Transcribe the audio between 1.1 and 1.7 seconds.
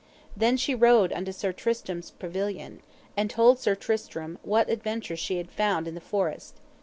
unto Sir